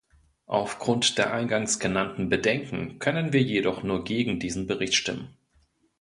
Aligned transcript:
Aufgrund 0.47 1.19
der 1.19 1.31
eingangs 1.31 1.77
genannten 1.79 2.27
Bedenken 2.27 2.97
können 2.97 3.33
wir 3.33 3.41
jedoch 3.43 3.83
nur 3.83 4.03
gegen 4.03 4.39
diesen 4.39 4.65
Bericht 4.65 4.95
stimmen. 4.95 5.37